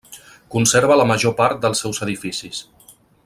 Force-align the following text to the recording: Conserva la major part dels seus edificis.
Conserva 0.55 0.97
la 1.01 1.05
major 1.11 1.35
part 1.43 1.61
dels 1.67 1.83
seus 1.85 2.03
edificis. 2.09 2.65